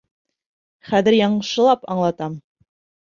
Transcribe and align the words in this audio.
Хәҙер 0.87 1.17
яҡшылап 1.17 1.85
аңлатам. 1.97 2.41